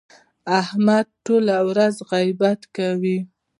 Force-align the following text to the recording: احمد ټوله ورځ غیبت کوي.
احمد 0.61 1.05
ټوله 1.25 1.57
ورځ 1.69 1.95
غیبت 2.11 2.59
کوي. 2.77 3.17